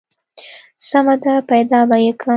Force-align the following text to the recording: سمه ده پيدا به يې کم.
سمه 0.89 1.15
ده 1.23 1.33
پيدا 1.51 1.79
به 1.89 1.97
يې 2.05 2.11
کم. 2.19 2.29